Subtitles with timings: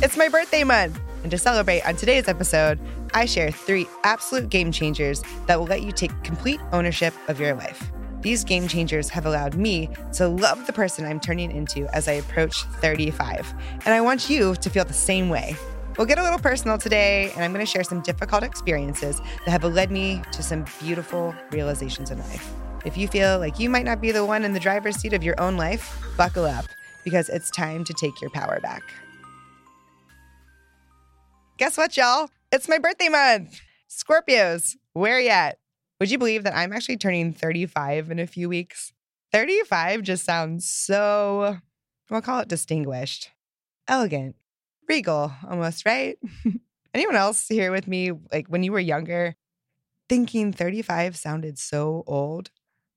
[0.00, 1.00] It's my birthday month.
[1.24, 2.78] And to celebrate on today's episode,
[3.14, 7.52] I share three absolute game changers that will let you take complete ownership of your
[7.56, 7.90] life.
[8.20, 12.12] These game changers have allowed me to love the person I'm turning into as I
[12.12, 13.52] approach 35.
[13.86, 15.56] And I want you to feel the same way.
[15.96, 19.50] We'll get a little personal today, and I'm going to share some difficult experiences that
[19.50, 22.54] have led me to some beautiful realizations in life.
[22.84, 25.24] If you feel like you might not be the one in the driver's seat of
[25.24, 26.66] your own life, buckle up
[27.02, 28.84] because it's time to take your power back.
[31.58, 32.30] Guess what, y'all?
[32.52, 33.60] It's my birthday month.
[33.90, 35.58] Scorpios, where at?
[35.98, 38.92] Would you believe that I'm actually turning 35 in a few weeks?
[39.32, 41.58] 35 just sounds so,
[42.08, 43.32] we'll call it distinguished,
[43.88, 44.36] elegant,
[44.88, 46.16] regal almost, right?
[46.94, 49.34] Anyone else here with me, like when you were younger,
[50.08, 52.52] thinking 35 sounded so old?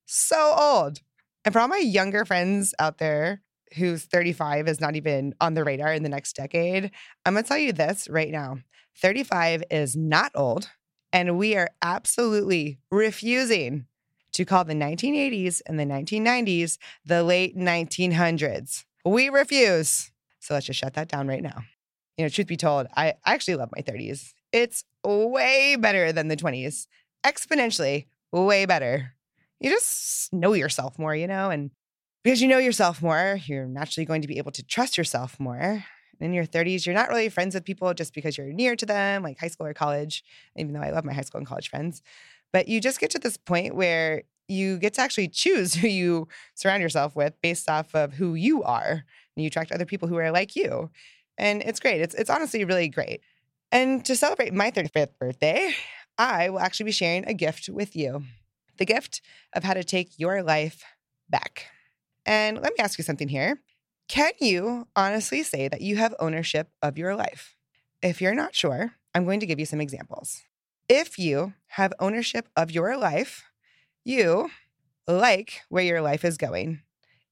[0.05, 0.99] So old.
[1.43, 3.41] And for all my younger friends out there
[3.75, 6.91] who's 35 is not even on the radar in the next decade,
[7.25, 8.57] I'm going to tell you this right now
[8.97, 10.69] 35 is not old.
[11.13, 13.85] And we are absolutely refusing
[14.33, 18.85] to call the 1980s and the 1990s the late 1900s.
[19.03, 20.11] We refuse.
[20.39, 21.63] So let's just shut that down right now.
[22.17, 24.33] You know, truth be told, I actually love my 30s.
[24.51, 26.87] It's way better than the 20s,
[27.25, 29.13] exponentially way better.
[29.59, 31.71] You just know yourself more, you know, and
[32.23, 35.83] because you know yourself more, you're naturally going to be able to trust yourself more.
[36.19, 39.23] In your 30s, you're not really friends with people just because you're near to them,
[39.23, 40.23] like high school or college,
[40.55, 42.03] even though I love my high school and college friends.
[42.53, 46.27] But you just get to this point where you get to actually choose who you
[46.53, 49.03] surround yourself with based off of who you are.
[49.35, 50.91] And you attract other people who are like you.
[51.37, 52.01] And it's great.
[52.01, 53.21] It's, it's honestly really great.
[53.71, 55.73] And to celebrate my 35th birthday,
[56.17, 58.23] I will actually be sharing a gift with you
[58.77, 59.21] the gift
[59.53, 60.83] of how to take your life
[61.29, 61.67] back.
[62.25, 63.61] And let me ask you something here.
[64.07, 67.55] Can you honestly say that you have ownership of your life?
[68.01, 70.41] If you're not sure, I'm going to give you some examples.
[70.89, 73.43] If you have ownership of your life,
[74.03, 74.49] you
[75.07, 76.81] like where your life is going.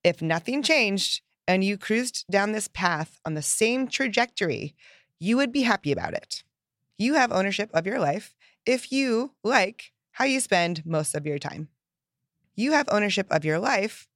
[0.04, 0.64] If nothing mm-hmm.
[0.64, 4.76] changed and you cruised down this path on the same trajectory,
[5.20, 6.44] you would be happy about it.
[6.98, 11.40] You have ownership of your life if you like how you spend most of your
[11.40, 11.70] time.
[12.56, 14.09] You have ownership of your life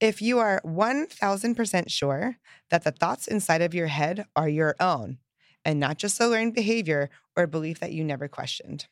[0.00, 2.36] if you are 1000% sure
[2.70, 5.18] that the thoughts inside of your head are your own
[5.64, 8.86] and not just a learned behavior or a belief that you never questioned.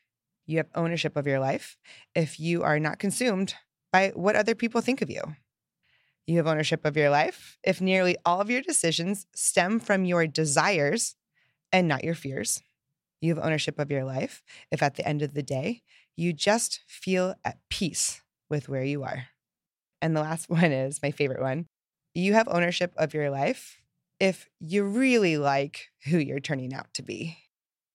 [0.46, 1.76] You have ownership of your life
[2.14, 3.54] if you are not consumed
[3.92, 5.22] by what other people think of you.
[6.26, 10.26] You have ownership of your life if nearly all of your decisions stem from your
[10.26, 11.16] desires
[11.70, 12.62] and not your fears.
[13.20, 15.82] You have ownership of your life if at the end of the day,
[16.16, 19.28] you just feel at peace with where you are.
[20.02, 21.66] And the last one is my favorite one.
[22.14, 23.78] You have ownership of your life
[24.20, 27.36] if you really like who you're turning out to be.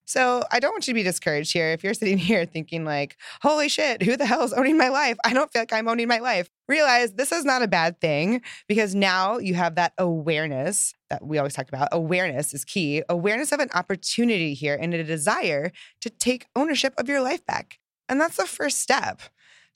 [0.09, 1.72] So I don't want you to be discouraged here.
[1.72, 5.18] If you're sitting here thinking like, holy shit, who the hell is owning my life?
[5.24, 6.50] I don't feel like I'm owning my life.
[6.68, 11.38] Realize this is not a bad thing because now you have that awareness that we
[11.38, 11.90] always talk about.
[11.92, 13.04] Awareness is key.
[13.08, 15.72] Awareness of an opportunity here and a desire
[16.02, 17.78] to take ownership of your life back.
[18.09, 19.22] And that's the first step.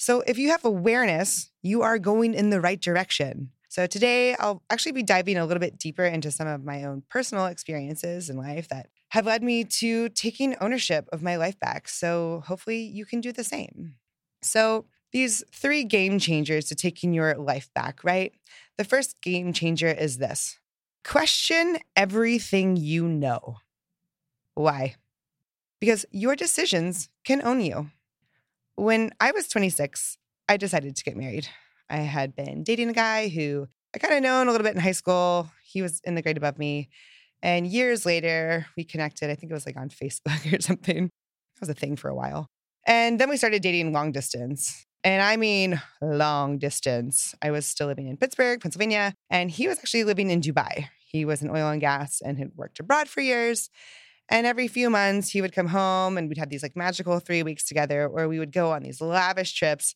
[0.04, 3.52] So if you have awareness, you are going in the right direction.
[3.70, 7.04] So today I'll actually be diving a little bit deeper into some of my own
[7.10, 11.88] personal experiences in life that have led me to taking ownership of my life back.
[11.88, 13.96] So hopefully you can do the same.
[14.42, 18.34] So these three game changers to taking your life back, right?
[18.78, 20.60] The first game changer is this
[21.06, 23.60] question everything you know.
[24.54, 24.96] Why?
[25.80, 27.90] Because your decisions can own you.
[28.76, 30.18] When I was 26,
[30.50, 31.48] I decided to get married.
[31.90, 34.82] I had been dating a guy who I kind of known a little bit in
[34.82, 35.52] high school.
[35.64, 36.90] He was in the grade above me.
[37.44, 39.30] And years later, we connected.
[39.30, 41.04] I think it was like on Facebook or something.
[41.56, 42.48] That was a thing for a while.
[42.88, 44.86] And then we started dating long distance.
[45.04, 47.36] And I mean, long distance.
[47.42, 50.88] I was still living in Pittsburgh, Pennsylvania, and he was actually living in Dubai.
[51.12, 53.70] He was in oil and gas and had worked abroad for years.
[54.30, 57.44] And every few months, he would come home and we'd have these like magical three
[57.44, 59.96] weeks together where we would go on these lavish trips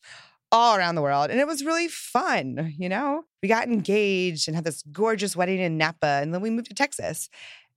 [0.52, 1.30] all around the world.
[1.30, 3.24] And it was really fun, you know?
[3.42, 6.20] We got engaged and had this gorgeous wedding in Napa.
[6.22, 7.28] And then we moved to Texas.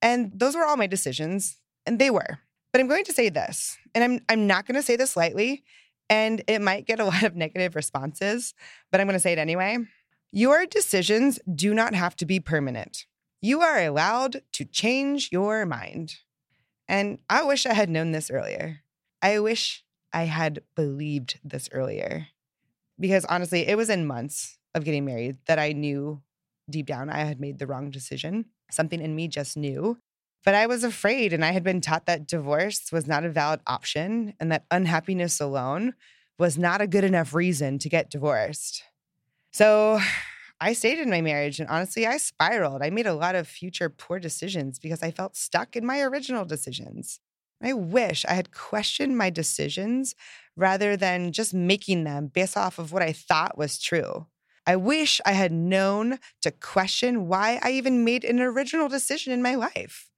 [0.02, 1.58] And those were all my decisions.
[1.86, 2.40] And they were.
[2.72, 5.64] But I'm going to say this, and I'm, I'm not going to say this lightly,
[6.10, 8.54] and it might get a lot of negative responses,
[8.92, 9.78] but I'm going to say it anyway.
[10.32, 13.06] Your decisions do not have to be permanent.
[13.42, 16.16] You are allowed to change your mind.
[16.92, 18.82] And I wish I had known this earlier.
[19.22, 22.28] I wish I had believed this earlier.
[23.00, 26.22] Because honestly, it was in months of getting married that I knew
[26.70, 28.48] deep down I had made the wrong decision.
[28.70, 30.00] Something in me just knew
[30.44, 33.62] But I was afraid, and I had been taught that divorce was not a valid
[33.68, 35.94] option and that unhappiness alone
[36.40, 38.84] was not a good enough reason to get divorced.
[39.52, 40.00] So
[40.62, 42.84] I stayed in my marriage, and honestly, I spiraled.
[42.84, 46.46] I made a lot of future poor decisions because I felt stuck in my original
[46.46, 47.20] decisions.
[47.64, 50.16] I wish I had questioned my decisions
[50.56, 54.28] rather than just making them based off of what I thought was true.
[54.68, 59.42] I wish I had known to question why I even made an original decision in
[59.42, 60.10] my life.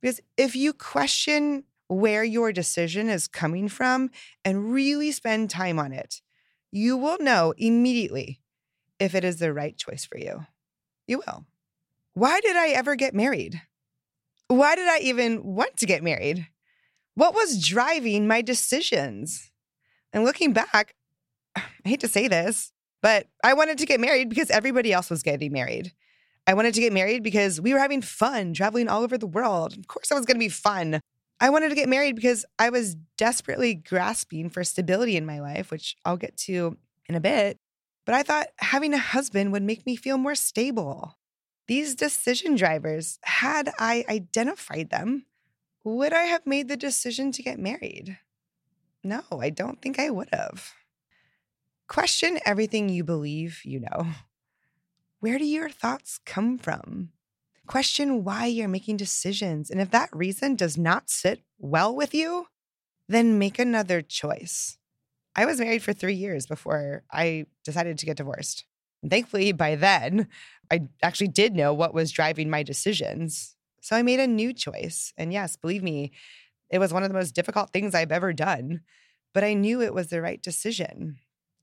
[0.00, 4.10] Because if you question where your decision is coming from
[4.44, 6.22] and really spend time on it,
[6.72, 8.41] you will know immediately
[9.02, 10.46] if it is the right choice for you.
[11.06, 11.44] You will.
[12.14, 13.60] Why did I ever get married?
[14.48, 16.46] Why did I even want to get married?
[17.14, 19.50] What was driving my decisions?
[20.12, 20.94] And looking back,
[21.56, 22.72] I hate to say this,
[23.02, 25.92] but I wanted to get married because everybody else was getting married.
[26.46, 29.76] I wanted to get married because we were having fun traveling all over the world.
[29.76, 31.00] Of course, it was going to be fun.
[31.40, 35.70] I wanted to get married because I was desperately grasping for stability in my life,
[35.70, 36.76] which I'll get to
[37.08, 37.58] in a bit.
[38.04, 41.18] But I thought having a husband would make me feel more stable.
[41.68, 45.26] These decision drivers, had I identified them,
[45.84, 48.18] would I have made the decision to get married?
[49.04, 50.72] No, I don't think I would have.
[51.88, 54.06] Question everything you believe you know.
[55.20, 57.10] Where do your thoughts come from?
[57.66, 59.70] Question why you're making decisions.
[59.70, 62.46] And if that reason does not sit well with you,
[63.08, 64.78] then make another choice.
[65.34, 68.64] I was married for three years before I decided to get divorced.
[69.02, 70.28] And thankfully, by then,
[70.70, 73.56] I actually did know what was driving my decisions.
[73.80, 75.12] So I made a new choice.
[75.16, 76.12] And yes, believe me,
[76.70, 78.80] it was one of the most difficult things I've ever done,
[79.34, 81.18] but I knew it was the right decision.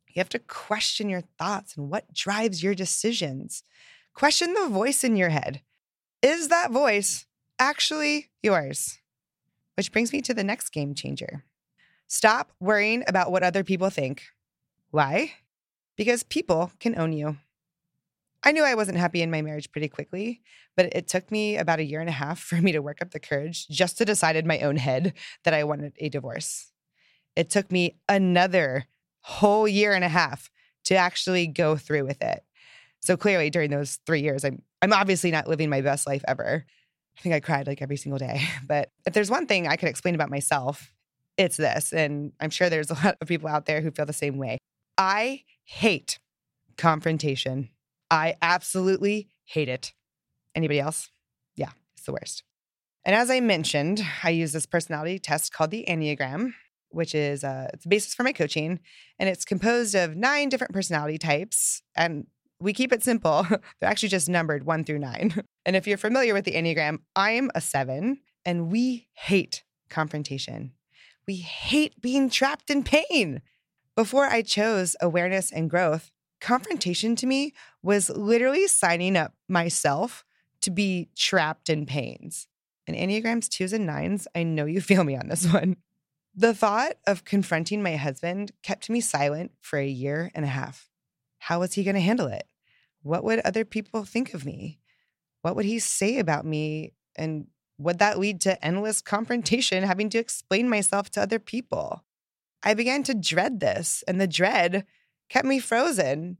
[0.09, 3.63] You have to question your thoughts and what drives your decisions.
[4.13, 5.61] Question the voice in your head.
[6.21, 7.25] Is that voice
[7.57, 8.99] actually yours?
[9.75, 11.45] Which brings me to the next game changer.
[12.09, 14.23] Stop worrying about what other people think.
[14.89, 15.33] Why?
[15.95, 17.37] Because people can own you.
[18.41, 20.41] I knew I wasn't happy in my marriage pretty quickly,
[20.75, 23.11] but it took me about a year and a half for me to work up
[23.11, 25.13] the courage just to decide in my own head
[25.43, 26.71] that I wanted a divorce.
[27.35, 28.85] It took me another
[29.21, 30.49] whole year and a half
[30.85, 32.43] to actually go through with it.
[33.01, 36.65] So clearly during those 3 years I'm I'm obviously not living my best life ever.
[37.17, 38.41] I think I cried like every single day.
[38.67, 40.91] But if there's one thing I could explain about myself,
[41.39, 41.93] it's this.
[41.93, 44.59] And I'm sure there's a lot of people out there who feel the same way.
[44.97, 46.19] I hate
[46.77, 47.69] confrontation.
[48.11, 49.93] I absolutely hate it.
[50.53, 51.09] Anybody else?
[51.55, 52.43] Yeah, it's the worst.
[53.05, 56.53] And as I mentioned, I use this personality test called the Enneagram,
[56.89, 58.81] which is uh, it's the basis for my coaching.
[59.17, 61.81] And it's composed of nine different personality types.
[61.95, 62.27] And
[62.59, 63.43] we keep it simple.
[63.79, 65.33] They're actually just numbered one through nine.
[65.65, 70.71] And if you're familiar with the Enneagram, I'm a seven, and we hate confrontation.
[71.29, 73.43] We hate being trapped in pain.
[73.95, 76.09] Before I chose awareness and growth,
[76.41, 77.53] confrontation to me
[77.83, 80.25] was literally signing up myself
[80.61, 82.47] to be trapped in pains.
[82.87, 85.77] And Enneagrams twos and nines, I know you feel me on this one.
[86.33, 90.89] The thought of confronting my husband kept me silent for a year and a half.
[91.37, 92.47] How was he going to handle it?
[93.03, 94.79] What would other people think of me?
[95.43, 96.93] What would he say about me?
[97.15, 97.49] And
[97.79, 102.03] would that lead to endless confrontation, having to explain myself to other people?
[102.61, 104.85] I began to dread this, and the dread
[105.29, 106.37] kept me frozen.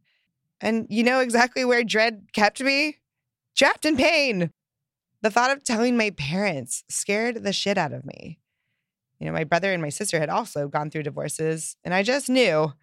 [0.62, 2.98] And you know exactly where dread kept me?
[3.56, 4.52] Trapped in pain.
[5.22, 8.40] The thought of telling my parents scared the shit out of me.
[9.20, 12.30] You know, my brother and my sister had also gone through divorces, and I just
[12.30, 12.74] knew,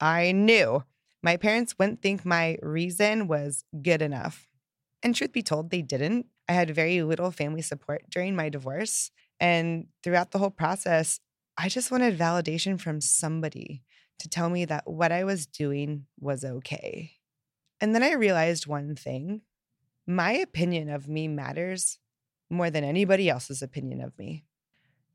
[0.00, 0.84] I knew
[1.22, 4.48] my parents wouldn't think my reason was good enough.
[5.02, 6.26] And truth be told, they didn't.
[6.48, 9.10] I had very little family support during my divorce.
[9.40, 11.20] And throughout the whole process,
[11.56, 13.82] I just wanted validation from somebody
[14.18, 17.12] to tell me that what I was doing was okay.
[17.80, 19.42] And then I realized one thing
[20.06, 21.98] my opinion of me matters
[22.50, 24.44] more than anybody else's opinion of me.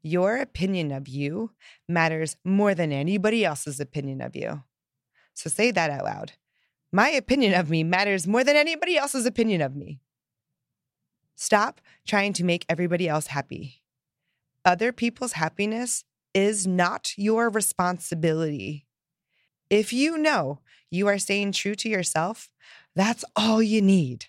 [0.01, 1.51] Your opinion of you
[1.87, 4.63] matters more than anybody else's opinion of you.
[5.33, 6.31] So say that out loud.
[6.91, 9.99] My opinion of me matters more than anybody else's opinion of me.
[11.41, 13.81] Stop trying to make everybody else happy.
[14.65, 16.03] Other people's happiness
[16.33, 18.85] is not your responsibility.
[19.69, 20.59] If you know
[20.91, 22.51] you are staying true to yourself,
[22.93, 24.25] that's all you need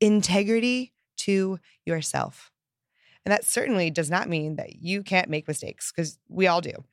[0.00, 2.50] integrity to yourself.
[3.24, 6.84] And that certainly does not mean that you can't make mistakes, because we all do.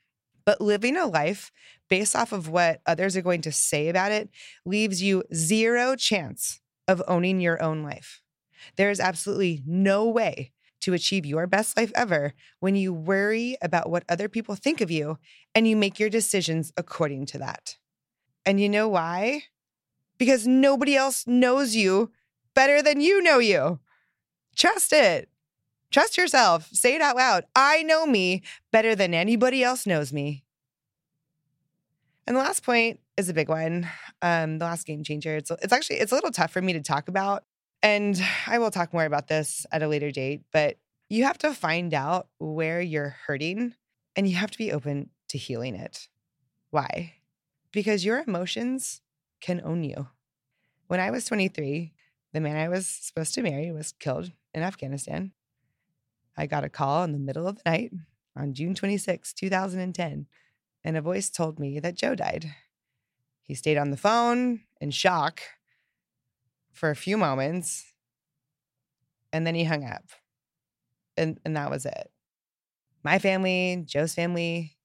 [0.46, 1.52] But living a life
[1.90, 4.30] based off of what others are going to say about it
[4.64, 8.22] leaves you zero chance of owning your own life.
[8.76, 10.52] There is absolutely no way
[10.82, 14.90] to achieve your best life ever when you worry about what other people think of
[14.90, 15.18] you
[15.54, 17.78] and you make your decisions according to that.
[18.46, 19.44] And you know why?
[20.18, 22.12] Because nobody else knows you
[22.56, 23.80] better than you know you.
[24.56, 25.30] Trust it.
[25.92, 26.70] Trust yourself.
[26.72, 27.46] Say it out loud.
[27.56, 30.44] I know me better than anybody else knows me.
[32.28, 33.88] And the last point is a big one.
[34.22, 35.36] Um, the last game changer.
[35.38, 37.44] It's it's actually it's a little tough for me to talk about,
[37.82, 40.42] and I will talk more about this at a later date.
[40.52, 40.78] But
[41.10, 43.74] you have to find out where you're hurting,
[44.16, 46.08] and you have to be open to healing it.
[46.70, 47.14] Why?
[47.72, 49.02] Because your emotions
[49.42, 50.08] can own you.
[50.88, 51.94] When I was 23,
[52.34, 55.32] the man I was supposed to marry was killed in Afghanistan.
[56.38, 57.92] I got a call in the middle of the night
[58.36, 60.28] on June 26, 2010
[60.84, 62.54] and a voice told me that Joe died.
[63.42, 65.42] He stayed on the phone in shock
[66.80, 67.94] for a few moments
[69.34, 70.06] and then he hung up.
[71.18, 72.10] And, and that was it.
[73.04, 74.78] My family, Joe's family,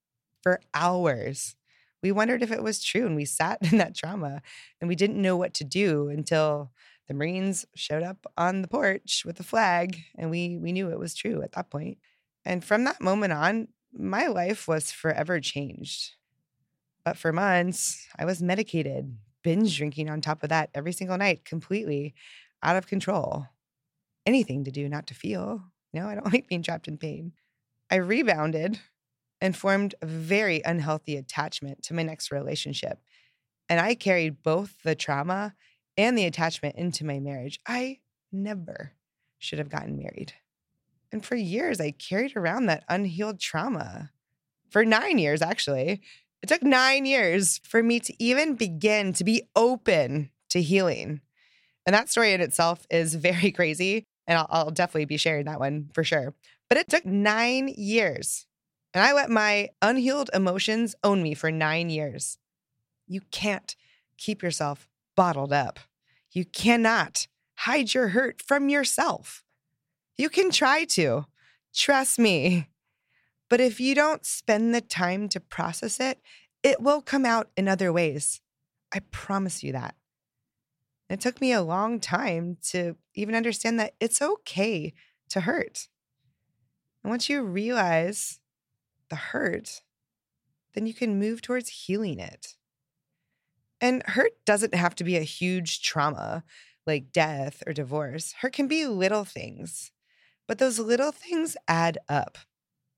[0.42, 1.54] for hours,
[2.02, 3.06] we wondered if it was true.
[3.06, 4.42] And we sat in that trauma
[4.80, 6.72] and we didn't know what to do until
[7.06, 10.98] the Marines showed up on the porch with a flag and we, we knew it
[10.98, 11.98] was true at that point.
[12.44, 16.14] And from that moment on, my life was forever changed.
[17.04, 21.44] But for months, I was medicated, binge drinking on top of that every single night,
[21.44, 22.14] completely
[22.64, 23.46] out of control.
[24.26, 25.62] Anything to do not to feel.
[25.92, 27.32] No, I don't like being trapped in pain.
[27.90, 28.80] I rebounded
[29.40, 32.98] and formed a very unhealthy attachment to my next relationship.
[33.68, 35.54] And I carried both the trauma
[35.96, 37.60] and the attachment into my marriage.
[37.66, 38.00] I
[38.32, 38.92] never
[39.38, 40.32] should have gotten married.
[41.12, 44.10] And for years, I carried around that unhealed trauma.
[44.70, 46.00] For nine years, actually.
[46.44, 51.22] It took nine years for me to even begin to be open to healing.
[51.86, 54.04] And that story in itself is very crazy.
[54.26, 56.34] And I'll, I'll, definitely be sharing that one for sure.
[56.68, 58.46] But it took nine years.
[58.92, 62.36] And I let my unhealed emotions own me for nine years.
[63.06, 63.74] You can't
[64.18, 64.86] keep yourself
[65.16, 65.80] bottled up.
[66.30, 69.42] You cannot hide your hurt from yourself.
[70.18, 71.24] You can try to,
[71.72, 72.68] trust me.
[73.48, 76.20] But if you don't spend the time to process it,
[76.62, 78.40] it will come out in other ways.
[78.92, 79.94] I promise you that.
[81.10, 84.94] It took me a long time to even understand that it's okay
[85.28, 85.88] to hurt.
[87.02, 88.40] And once you realize
[89.10, 89.82] the hurt,
[90.74, 92.56] then you can move towards healing it.
[93.80, 96.42] And hurt doesn't have to be a huge trauma
[96.86, 98.32] like death or divorce.
[98.40, 99.92] Hurt can be little things.
[100.46, 102.38] But those little things add up.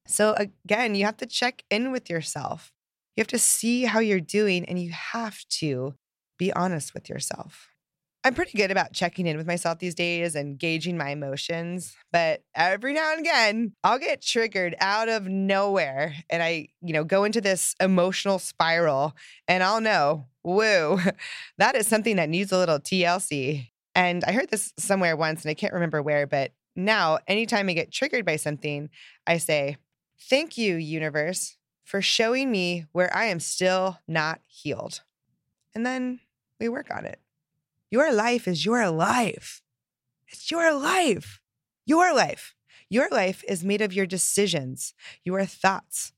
[0.07, 2.73] So, again, you have to check in with yourself.
[3.17, 5.95] You have to see how you're doing and you have to
[6.39, 7.69] be honest with yourself.
[8.25, 12.43] I'm pretty good about checking in with myself these days and gauging my emotions, but
[12.57, 17.23] every now and again, I'll get triggered out of nowhere and I, you know, go
[17.23, 19.15] into this emotional spiral
[19.47, 20.99] and I'll know, woo,
[21.59, 23.69] that is something that needs a little TLC.
[23.95, 27.73] And I heard this somewhere once and I can't remember where, but now, anytime I
[27.73, 28.91] get triggered by something,
[29.27, 29.79] I say,
[30.18, 35.02] Thank you, universe, for showing me where I am still not healed.
[35.75, 36.20] And then
[36.58, 37.20] we work on it.
[37.90, 39.62] Your life is your life.
[40.28, 41.40] It's your life.
[41.85, 42.54] Your life.
[42.88, 44.94] Your life is made of your decisions,
[45.25, 46.12] your thoughts,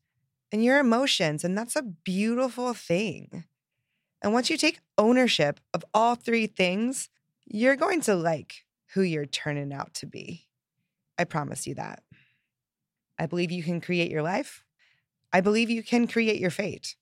[0.53, 1.45] and your emotions.
[1.45, 3.45] And that's a beautiful thing.
[4.23, 7.09] And once you take ownership of all three things,
[7.47, 8.65] you're going to like
[8.95, 10.47] who you're turning out to be.
[11.19, 12.03] I promise you that.
[13.19, 14.65] I believe you can create your life.
[15.33, 16.97] I believe you can create your fate.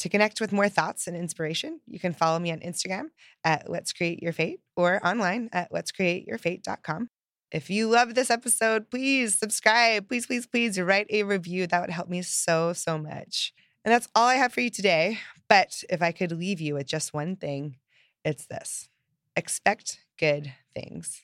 [0.00, 3.06] To connect with more thoughts and inspiration, you can follow me on Instagram
[3.42, 7.10] at Let's Create Your Fate or online at Let's Create Your Fate.com.
[7.50, 10.08] If you love this episode, please subscribe.
[10.08, 11.66] Please, please, please write a review.
[11.66, 13.52] That would help me so, so much.
[13.84, 15.20] And that's all I have for you today.
[15.48, 17.76] But if I could leave you with just one thing,
[18.24, 18.88] it's this
[19.36, 21.22] expect good things,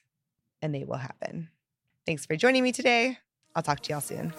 [0.63, 1.49] and they will happen.
[2.07, 3.19] Thanks for joining me today.
[3.55, 4.33] I'll talk to y'all soon.